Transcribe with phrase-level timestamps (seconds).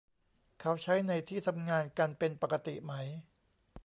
[0.61, 2.93] เขาใช้ในที่ทำงานกันเป็นปกติไหม